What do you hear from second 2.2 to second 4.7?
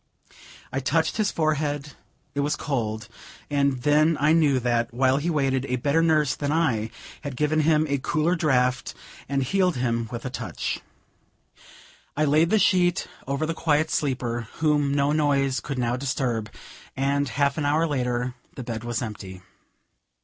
it was cold: and then I knew